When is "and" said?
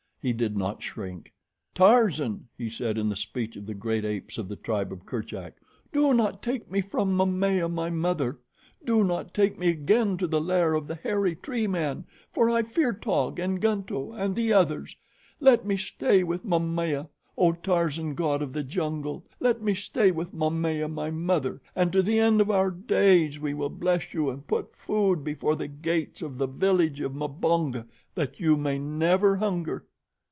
13.39-13.59, 14.13-14.35, 21.75-21.91, 24.29-24.45